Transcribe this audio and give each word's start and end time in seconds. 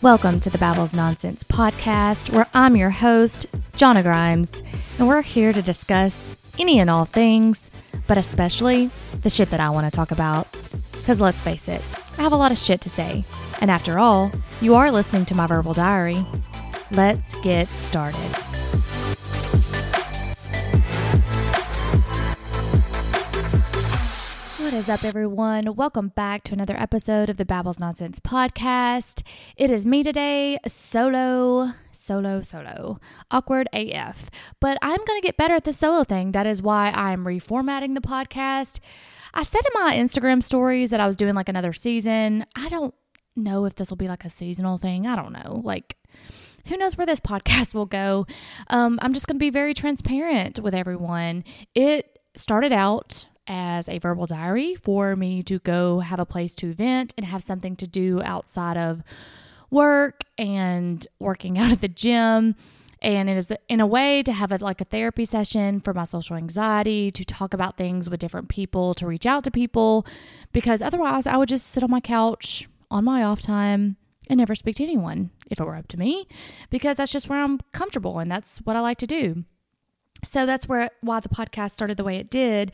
Welcome 0.00 0.38
to 0.40 0.50
the 0.50 0.58
Babbles 0.58 0.94
Nonsense 0.94 1.42
podcast, 1.42 2.32
where 2.32 2.46
I'm 2.54 2.76
your 2.76 2.90
host, 2.90 3.46
Jonna 3.72 4.04
Grimes, 4.04 4.62
and 4.96 5.08
we're 5.08 5.22
here 5.22 5.52
to 5.52 5.60
discuss 5.60 6.36
any 6.56 6.78
and 6.78 6.88
all 6.88 7.04
things, 7.04 7.68
but 8.06 8.16
especially 8.16 8.90
the 9.22 9.28
shit 9.28 9.50
that 9.50 9.58
I 9.58 9.70
want 9.70 9.88
to 9.88 9.90
talk 9.90 10.12
about. 10.12 10.46
Because 10.92 11.20
let's 11.20 11.40
face 11.40 11.68
it, 11.68 11.84
I 12.16 12.22
have 12.22 12.30
a 12.30 12.36
lot 12.36 12.52
of 12.52 12.58
shit 12.58 12.80
to 12.82 12.88
say. 12.88 13.24
And 13.60 13.72
after 13.72 13.98
all, 13.98 14.30
you 14.60 14.76
are 14.76 14.92
listening 14.92 15.24
to 15.26 15.34
my 15.34 15.48
verbal 15.48 15.74
diary. 15.74 16.24
Let's 16.92 17.34
get 17.40 17.66
started. 17.66 18.47
Is 24.78 24.88
up, 24.88 25.02
everyone? 25.02 25.74
Welcome 25.74 26.10
back 26.10 26.44
to 26.44 26.52
another 26.52 26.76
episode 26.76 27.28
of 27.28 27.36
the 27.36 27.44
Babbles 27.44 27.80
Nonsense 27.80 28.20
podcast. 28.20 29.26
It 29.56 29.70
is 29.70 29.84
me 29.84 30.04
today, 30.04 30.56
solo, 30.68 31.72
solo, 31.90 32.42
solo, 32.42 33.00
awkward 33.28 33.68
AF. 33.72 34.30
But 34.60 34.78
I'm 34.80 35.04
going 35.04 35.20
to 35.20 35.26
get 35.26 35.36
better 35.36 35.56
at 35.56 35.64
the 35.64 35.72
solo 35.72 36.04
thing. 36.04 36.30
That 36.30 36.46
is 36.46 36.62
why 36.62 36.92
I'm 36.94 37.24
reformatting 37.24 37.96
the 37.96 38.00
podcast. 38.00 38.78
I 39.34 39.42
said 39.42 39.62
in 39.66 39.82
my 39.82 39.96
Instagram 39.96 40.44
stories 40.44 40.90
that 40.90 41.00
I 41.00 41.08
was 41.08 41.16
doing 41.16 41.34
like 41.34 41.48
another 41.48 41.72
season. 41.72 42.46
I 42.54 42.68
don't 42.68 42.94
know 43.34 43.64
if 43.64 43.74
this 43.74 43.90
will 43.90 43.96
be 43.96 44.06
like 44.06 44.24
a 44.24 44.30
seasonal 44.30 44.78
thing. 44.78 45.08
I 45.08 45.16
don't 45.16 45.32
know. 45.32 45.60
Like, 45.64 45.96
who 46.66 46.76
knows 46.76 46.96
where 46.96 47.06
this 47.06 47.18
podcast 47.28 47.74
will 47.74 47.86
go? 47.86 48.26
Um, 48.68 49.00
I'm 49.02 49.12
just 49.12 49.26
going 49.26 49.38
to 49.38 49.44
be 49.44 49.50
very 49.50 49.74
transparent 49.74 50.60
with 50.60 50.72
everyone. 50.72 51.42
It 51.74 52.20
started 52.36 52.72
out 52.72 53.26
as 53.48 53.88
a 53.88 53.98
verbal 53.98 54.26
diary 54.26 54.76
for 54.76 55.16
me 55.16 55.42
to 55.42 55.58
go 55.60 56.00
have 56.00 56.20
a 56.20 56.26
place 56.26 56.54
to 56.56 56.72
vent 56.74 57.14
and 57.16 57.26
have 57.26 57.42
something 57.42 57.74
to 57.76 57.86
do 57.86 58.20
outside 58.22 58.76
of 58.76 59.02
work 59.70 60.22
and 60.36 61.06
working 61.18 61.58
out 61.58 61.72
at 61.72 61.80
the 61.80 61.88
gym. 61.88 62.54
And 63.00 63.30
it 63.30 63.36
is 63.36 63.52
in 63.68 63.80
a 63.80 63.86
way 63.86 64.24
to 64.24 64.32
have 64.32 64.50
a, 64.50 64.58
like 64.58 64.80
a 64.80 64.84
therapy 64.84 65.24
session 65.24 65.80
for 65.80 65.94
my 65.94 66.04
social 66.04 66.36
anxiety 66.36 67.10
to 67.12 67.24
talk 67.24 67.54
about 67.54 67.76
things 67.76 68.10
with 68.10 68.20
different 68.20 68.48
people 68.48 68.92
to 68.94 69.06
reach 69.06 69.24
out 69.24 69.44
to 69.44 69.52
people 69.52 70.04
because 70.52 70.82
otherwise 70.82 71.24
i 71.24 71.36
would 71.36 71.48
just 71.48 71.68
sit 71.68 71.84
on 71.84 71.90
my 71.92 72.00
couch 72.00 72.68
on 72.90 73.04
my 73.04 73.22
off 73.22 73.40
time 73.40 73.96
and 74.28 74.38
never 74.38 74.56
speak 74.56 74.74
to 74.74 74.82
anyone 74.82 75.30
if 75.48 75.60
it 75.60 75.64
were 75.64 75.76
up 75.76 75.86
to 75.86 75.96
me 75.96 76.26
because 76.70 76.96
that's 76.96 77.12
just 77.12 77.28
where 77.28 77.38
i'm 77.38 77.60
comfortable 77.72 78.18
and 78.18 78.28
that's 78.28 78.58
what 78.64 78.74
i 78.74 78.80
like 78.80 78.98
to 78.98 79.06
do 79.06 79.44
so 80.24 80.46
that's 80.46 80.68
where 80.68 80.90
why 81.00 81.20
the 81.20 81.28
podcast 81.28 81.72
started 81.72 81.96
the 81.96 82.04
way 82.04 82.16
it 82.16 82.30
did. 82.30 82.72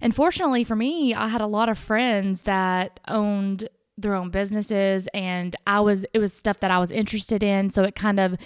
And 0.00 0.14
fortunately 0.14 0.64
for 0.64 0.76
me, 0.76 1.14
I 1.14 1.28
had 1.28 1.40
a 1.40 1.46
lot 1.46 1.68
of 1.68 1.78
friends 1.78 2.42
that 2.42 3.00
owned 3.08 3.68
their 3.98 4.14
own 4.14 4.30
businesses 4.30 5.08
and 5.14 5.56
I 5.66 5.80
was 5.80 6.04
it 6.12 6.18
was 6.18 6.32
stuff 6.32 6.60
that 6.60 6.70
I 6.70 6.78
was 6.78 6.90
interested 6.90 7.42
in, 7.42 7.70
so 7.70 7.82
it 7.82 7.94
kind 7.94 8.20
of 8.20 8.36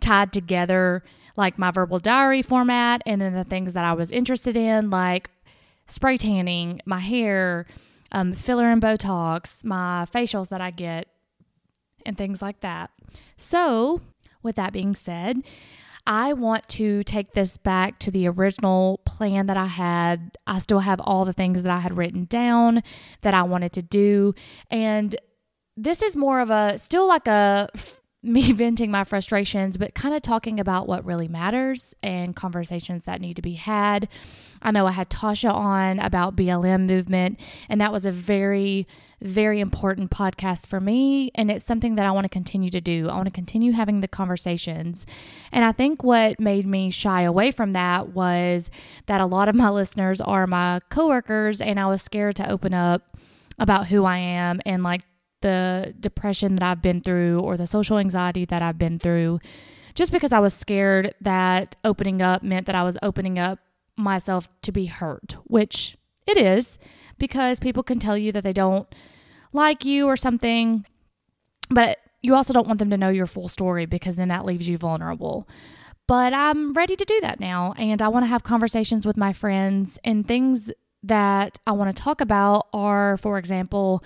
tied 0.00 0.32
together 0.32 1.02
like 1.36 1.58
my 1.58 1.70
verbal 1.70 1.98
diary 1.98 2.42
format 2.42 3.02
and 3.06 3.20
then 3.20 3.34
the 3.34 3.44
things 3.44 3.72
that 3.72 3.84
I 3.84 3.92
was 3.92 4.10
interested 4.10 4.56
in 4.56 4.90
like 4.90 5.30
spray 5.86 6.16
tanning, 6.16 6.80
my 6.84 7.00
hair, 7.00 7.66
um, 8.12 8.32
filler 8.32 8.70
and 8.70 8.80
Botox, 8.80 9.64
my 9.64 10.06
facials 10.10 10.48
that 10.48 10.60
I 10.60 10.70
get, 10.70 11.08
and 12.06 12.16
things 12.16 12.40
like 12.40 12.60
that. 12.60 12.90
So, 13.36 14.00
with 14.42 14.56
that 14.56 14.72
being 14.72 14.94
said, 14.94 15.42
I 16.06 16.34
want 16.34 16.68
to 16.70 17.02
take 17.02 17.32
this 17.32 17.56
back 17.56 17.98
to 18.00 18.10
the 18.10 18.28
original 18.28 19.00
plan 19.06 19.46
that 19.46 19.56
I 19.56 19.66
had. 19.66 20.36
I 20.46 20.58
still 20.58 20.80
have 20.80 21.00
all 21.00 21.24
the 21.24 21.32
things 21.32 21.62
that 21.62 21.72
I 21.72 21.78
had 21.78 21.96
written 21.96 22.26
down 22.26 22.82
that 23.22 23.32
I 23.34 23.42
wanted 23.42 23.72
to 23.72 23.82
do. 23.82 24.34
And 24.70 25.16
this 25.76 26.02
is 26.02 26.14
more 26.14 26.40
of 26.40 26.50
a 26.50 26.76
still 26.78 27.08
like 27.08 27.26
a 27.26 27.68
me 28.24 28.52
venting 28.52 28.90
my 28.90 29.04
frustrations, 29.04 29.76
but 29.76 29.94
kind 29.94 30.14
of 30.14 30.22
talking 30.22 30.58
about 30.58 30.88
what 30.88 31.04
really 31.04 31.28
matters 31.28 31.94
and 32.02 32.34
conversations 32.34 33.04
that 33.04 33.20
need 33.20 33.36
to 33.36 33.42
be 33.42 33.54
had. 33.54 34.08
I 34.62 34.70
know 34.70 34.86
I 34.86 34.92
had 34.92 35.10
Tasha 35.10 35.52
on 35.52 36.00
about 36.00 36.36
BLM 36.36 36.86
movement, 36.86 37.38
and 37.68 37.80
that 37.80 37.92
was 37.92 38.06
a 38.06 38.12
very, 38.12 38.88
very 39.20 39.60
important 39.60 40.10
podcast 40.10 40.66
for 40.66 40.80
me. 40.80 41.30
And 41.34 41.50
it's 41.50 41.64
something 41.64 41.96
that 41.96 42.06
I 42.06 42.10
want 42.12 42.24
to 42.24 42.30
continue 42.30 42.70
to 42.70 42.80
do. 42.80 43.10
I 43.10 43.14
want 43.14 43.26
to 43.26 43.34
continue 43.34 43.72
having 43.72 44.00
the 44.00 44.08
conversations. 44.08 45.04
And 45.52 45.64
I 45.64 45.72
think 45.72 46.02
what 46.02 46.40
made 46.40 46.66
me 46.66 46.90
shy 46.90 47.22
away 47.22 47.50
from 47.50 47.72
that 47.72 48.14
was 48.14 48.70
that 49.06 49.20
a 49.20 49.26
lot 49.26 49.48
of 49.48 49.54
my 49.54 49.68
listeners 49.68 50.20
are 50.22 50.46
my 50.46 50.80
coworkers, 50.88 51.60
and 51.60 51.78
I 51.78 51.86
was 51.86 52.00
scared 52.00 52.36
to 52.36 52.50
open 52.50 52.72
up 52.72 53.02
about 53.58 53.88
who 53.88 54.04
I 54.04 54.18
am 54.18 54.60
and 54.64 54.82
like 54.82 55.02
the 55.44 55.94
depression 56.00 56.54
that 56.54 56.62
I've 56.66 56.80
been 56.80 57.02
through 57.02 57.40
or 57.40 57.58
the 57.58 57.66
social 57.66 57.98
anxiety 57.98 58.46
that 58.46 58.62
I've 58.62 58.78
been 58.78 58.98
through 58.98 59.40
just 59.94 60.10
because 60.10 60.32
I 60.32 60.38
was 60.38 60.54
scared 60.54 61.14
that 61.20 61.76
opening 61.84 62.22
up 62.22 62.42
meant 62.42 62.64
that 62.66 62.74
I 62.74 62.82
was 62.82 62.96
opening 63.02 63.38
up 63.38 63.58
myself 63.94 64.48
to 64.62 64.72
be 64.72 64.86
hurt, 64.86 65.36
which 65.44 65.98
it 66.26 66.38
is 66.38 66.78
because 67.18 67.60
people 67.60 67.82
can 67.82 67.98
tell 67.98 68.16
you 68.16 68.32
that 68.32 68.42
they 68.42 68.54
don't 68.54 68.88
like 69.52 69.84
you 69.84 70.06
or 70.06 70.16
something, 70.16 70.86
but 71.68 71.98
you 72.22 72.34
also 72.34 72.54
don't 72.54 72.66
want 72.66 72.78
them 72.78 72.90
to 72.90 72.96
know 72.96 73.10
your 73.10 73.26
full 73.26 73.50
story 73.50 73.84
because 73.84 74.16
then 74.16 74.28
that 74.28 74.46
leaves 74.46 74.66
you 74.66 74.78
vulnerable. 74.78 75.46
But 76.06 76.32
I'm 76.32 76.72
ready 76.72 76.96
to 76.96 77.04
do 77.04 77.20
that 77.20 77.38
now, 77.38 77.74
and 77.76 78.00
I 78.00 78.08
want 78.08 78.24
to 78.24 78.28
have 78.28 78.42
conversations 78.42 79.04
with 79.04 79.18
my 79.18 79.34
friends 79.34 79.98
and 80.04 80.26
things 80.26 80.70
that 81.02 81.58
I 81.66 81.72
want 81.72 81.94
to 81.94 82.02
talk 82.02 82.22
about 82.22 82.66
are, 82.72 83.18
for 83.18 83.36
example, 83.36 84.02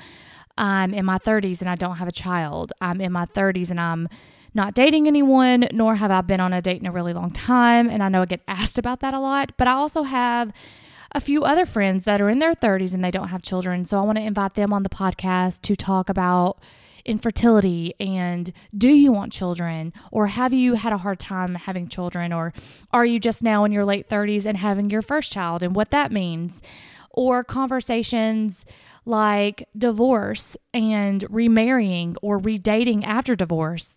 I'm 0.58 0.92
in 0.92 1.04
my 1.04 1.18
30s 1.18 1.60
and 1.60 1.70
I 1.70 1.76
don't 1.76 1.96
have 1.96 2.08
a 2.08 2.12
child. 2.12 2.72
I'm 2.80 3.00
in 3.00 3.12
my 3.12 3.26
30s 3.26 3.70
and 3.70 3.80
I'm 3.80 4.08
not 4.54 4.74
dating 4.74 5.06
anyone, 5.06 5.68
nor 5.72 5.94
have 5.96 6.10
I 6.10 6.20
been 6.20 6.40
on 6.40 6.52
a 6.52 6.60
date 6.60 6.80
in 6.80 6.86
a 6.86 6.92
really 6.92 7.12
long 7.12 7.30
time. 7.30 7.88
And 7.88 8.02
I 8.02 8.08
know 8.08 8.22
I 8.22 8.26
get 8.26 8.42
asked 8.48 8.78
about 8.78 9.00
that 9.00 9.14
a 9.14 9.20
lot, 9.20 9.52
but 9.56 9.68
I 9.68 9.72
also 9.72 10.02
have 10.02 10.52
a 11.12 11.20
few 11.20 11.44
other 11.44 11.64
friends 11.64 12.04
that 12.04 12.20
are 12.20 12.28
in 12.28 12.40
their 12.40 12.54
30s 12.54 12.92
and 12.92 13.04
they 13.04 13.10
don't 13.10 13.28
have 13.28 13.40
children. 13.40 13.84
So 13.84 13.98
I 13.98 14.02
want 14.02 14.18
to 14.18 14.24
invite 14.24 14.54
them 14.54 14.72
on 14.72 14.82
the 14.82 14.88
podcast 14.88 15.62
to 15.62 15.76
talk 15.76 16.08
about 16.08 16.58
infertility 17.04 17.94
and 17.98 18.52
do 18.76 18.88
you 18.88 19.10
want 19.10 19.32
children 19.32 19.94
or 20.12 20.26
have 20.26 20.52
you 20.52 20.74
had 20.74 20.92
a 20.92 20.98
hard 20.98 21.18
time 21.18 21.54
having 21.54 21.88
children 21.88 22.34
or 22.34 22.52
are 22.92 23.06
you 23.06 23.18
just 23.18 23.42
now 23.42 23.64
in 23.64 23.72
your 23.72 23.84
late 23.84 24.10
30s 24.10 24.44
and 24.44 24.58
having 24.58 24.90
your 24.90 25.00
first 25.00 25.32
child 25.32 25.62
and 25.62 25.74
what 25.74 25.90
that 25.90 26.12
means 26.12 26.60
or 27.18 27.42
conversations 27.42 28.64
like 29.04 29.68
divorce 29.76 30.56
and 30.72 31.24
remarrying 31.28 32.14
or 32.22 32.38
redating 32.38 33.02
after 33.04 33.34
divorce. 33.34 33.96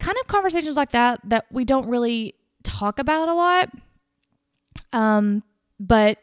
Kind 0.00 0.16
of 0.20 0.26
conversations 0.26 0.76
like 0.76 0.90
that 0.90 1.20
that 1.22 1.46
we 1.52 1.64
don't 1.64 1.88
really 1.88 2.34
talk 2.64 2.98
about 2.98 3.28
a 3.28 3.34
lot. 3.34 3.70
Um, 4.92 5.44
but 5.78 6.18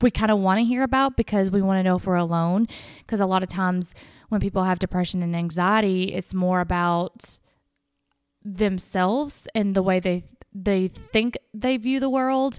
we 0.00 0.10
kind 0.10 0.32
of 0.32 0.40
want 0.40 0.58
to 0.58 0.64
hear 0.64 0.82
about 0.82 1.16
because 1.16 1.52
we 1.52 1.62
want 1.62 1.78
to 1.78 1.84
know 1.84 1.94
if 1.94 2.04
we're 2.04 2.16
alone. 2.16 2.66
Because 2.98 3.20
a 3.20 3.26
lot 3.26 3.44
of 3.44 3.48
times 3.48 3.94
when 4.28 4.40
people 4.40 4.64
have 4.64 4.80
depression 4.80 5.22
and 5.22 5.36
anxiety, 5.36 6.12
it's 6.12 6.34
more 6.34 6.58
about 6.58 7.38
themselves 8.42 9.46
and 9.54 9.76
the 9.76 9.84
way 9.84 10.00
they 10.00 10.24
they 10.52 10.88
think 10.88 11.38
they 11.54 11.76
view 11.76 12.00
the 12.00 12.10
world. 12.10 12.58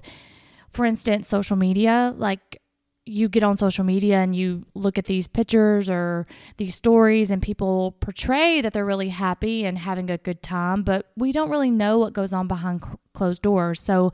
For 0.70 0.86
instance, 0.86 1.28
social 1.28 1.56
media, 1.56 2.14
like 2.16 2.58
you 3.08 3.28
get 3.28 3.42
on 3.42 3.56
social 3.56 3.84
media 3.84 4.16
and 4.16 4.36
you 4.36 4.66
look 4.74 4.98
at 4.98 5.06
these 5.06 5.26
pictures 5.26 5.88
or 5.88 6.26
these 6.58 6.74
stories 6.74 7.30
and 7.30 7.40
people 7.42 7.96
portray 8.00 8.60
that 8.60 8.72
they're 8.72 8.84
really 8.84 9.08
happy 9.08 9.64
and 9.64 9.78
having 9.78 10.10
a 10.10 10.18
good 10.18 10.42
time, 10.42 10.82
but 10.82 11.10
we 11.16 11.32
don't 11.32 11.50
really 11.50 11.70
know 11.70 11.98
what 11.98 12.12
goes 12.12 12.32
on 12.32 12.46
behind 12.46 12.82
closed 13.14 13.42
doors. 13.42 13.80
So 13.80 14.12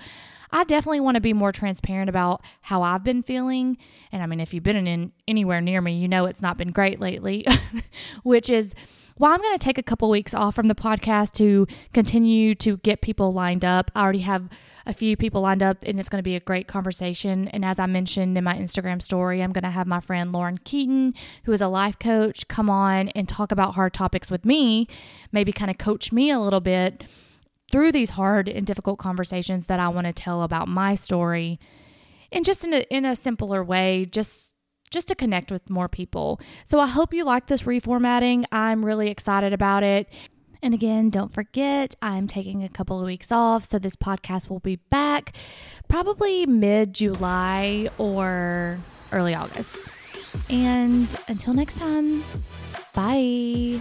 I 0.51 0.63
definitely 0.65 1.01
want 1.01 1.17
to 1.17 1.21
be 1.21 1.33
more 1.33 1.51
transparent 1.51 2.09
about 2.09 2.45
how 2.61 2.83
I've 2.83 3.03
been 3.03 3.23
feeling. 3.23 3.77
And 4.13 4.23
I 4.23 4.27
mean, 4.27 4.39
if 4.39 4.55
you've 4.55 4.63
been 4.63 4.87
in 4.87 5.13
anywhere 5.27 5.61
near 5.61 5.81
me, 5.81 5.99
you 5.99 6.07
know 6.07 6.27
it's 6.27 6.43
not 6.43 6.57
been 6.57 6.71
great 6.71 7.01
lately, 7.01 7.45
which 8.23 8.49
is 8.49 8.75
well, 9.17 9.33
I'm 9.33 9.41
going 9.41 9.57
to 9.57 9.65
take 9.65 9.79
a 9.79 9.83
couple 9.83 10.11
weeks 10.11 10.35
off 10.35 10.57
from 10.57 10.67
the 10.67 10.75
podcast 10.75 11.33
to 11.35 11.67
continue 11.93 12.55
to 12.57 12.79
get 12.79 13.01
people 13.01 13.33
lined 13.33 13.65
up. 13.65 13.91
I 13.95 14.03
already 14.03 14.21
have 14.21 14.49
a 14.87 14.93
few 14.93 15.17
people 15.17 15.43
lined 15.43 15.63
up, 15.63 15.79
and 15.85 16.01
it's 16.01 16.09
going 16.09 16.19
to 16.19 16.25
be 16.25 16.35
a 16.35 16.41
great 16.41 16.67
conversation. 16.67 17.47
And 17.49 17.65
as 17.65 17.79
I 17.79 17.87
mentioned 17.87 18.37
in 18.37 18.43
my 18.43 18.55
Instagram 18.57 19.01
story, 19.01 19.41
I'm 19.41 19.53
going 19.53 19.63
to 19.63 19.71
have 19.71 19.87
my 19.87 20.01
friend 20.01 20.33
Lauren 20.33 20.59
Keaton, 20.59 21.15
who 21.45 21.53
is 21.53 21.61
a 21.61 21.69
life 21.69 21.99
coach, 21.99 22.49
come 22.49 22.69
on 22.69 23.09
and 23.11 23.29
talk 23.29 23.53
about 23.53 23.77
hard 23.77 23.95
topics 23.95 24.33
with 24.33 24.45
me, 24.45 24.89
maybe 25.31 25.53
kind 25.53 25.71
of 25.71 25.79
coach 25.79 26.11
me 26.11 26.31
a 26.31 26.41
little 26.41 26.61
bit 26.61 27.05
through 27.71 27.93
these 27.93 28.11
hard 28.11 28.49
and 28.49 28.67
difficult 28.67 28.99
conversations 28.99 29.67
that 29.67 29.79
I 29.79 29.89
want 29.89 30.09
to 30.09 30.13
tell 30.13 30.43
about 30.43 30.67
my 30.67 30.97
story. 30.97 31.61
And 32.33 32.45
just 32.45 32.65
in 32.65 32.75
a, 32.75 32.81
in 32.91 33.05
a 33.05 33.15
simpler 33.15 33.63
way, 33.63 34.07
just 34.07 34.54
just 34.95 35.09
to 35.09 35.15
connect 35.15 35.51
with 35.51 35.69
more 35.69 35.89
people. 35.89 36.41
So 36.65 36.81
I 36.81 36.87
hope 36.87 37.13
you 37.13 37.25
like 37.25 37.49
this 37.49 37.65
reformatting. 37.65 38.45
I'm 38.51 38.85
really 38.85 39.11
excited 39.11 39.53
about 39.53 39.83
it. 39.83 40.09
And 40.63 40.73
again, 40.73 41.11
don't 41.11 41.31
forget, 41.31 41.95
I'm 42.01 42.27
taking 42.27 42.65
a 42.65 42.71
couple 42.71 42.99
of 42.99 43.05
weeks 43.05 43.31
off, 43.31 43.67
so 43.67 43.79
this 43.79 43.97
podcast 43.97 44.49
will 44.49 44.61
be 44.61 44.77
back 44.77 45.37
probably 45.89 46.47
mid 46.47 46.95
July 46.95 47.91
or 47.99 48.79
early 49.13 49.35
August. 49.35 49.93
And 50.49 51.07
until 51.29 51.53
next 51.53 51.79
time, 51.79 52.25
bye. 52.95 53.79